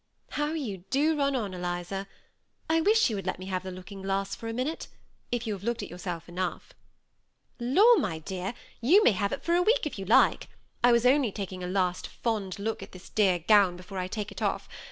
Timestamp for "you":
0.53-0.77, 3.11-3.15, 5.45-5.53, 8.81-9.03, 9.99-10.05